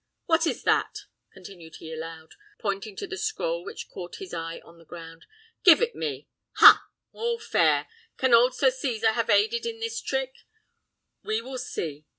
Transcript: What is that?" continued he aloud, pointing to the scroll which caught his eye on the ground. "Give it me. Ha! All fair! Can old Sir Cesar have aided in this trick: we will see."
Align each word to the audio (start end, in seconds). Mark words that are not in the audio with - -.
What 0.25 0.47
is 0.47 0.63
that?" 0.63 1.01
continued 1.31 1.75
he 1.75 1.93
aloud, 1.93 2.31
pointing 2.59 2.95
to 2.95 3.05
the 3.05 3.19
scroll 3.19 3.63
which 3.63 3.87
caught 3.87 4.15
his 4.15 4.33
eye 4.33 4.59
on 4.65 4.79
the 4.79 4.83
ground. 4.83 5.27
"Give 5.63 5.79
it 5.79 5.93
me. 5.93 6.27
Ha! 6.53 6.87
All 7.11 7.37
fair! 7.37 7.87
Can 8.17 8.33
old 8.33 8.55
Sir 8.55 8.71
Cesar 8.71 9.11
have 9.11 9.29
aided 9.29 9.63
in 9.67 9.79
this 9.79 10.01
trick: 10.01 10.37
we 11.23 11.39
will 11.39 11.59
see." 11.59 12.07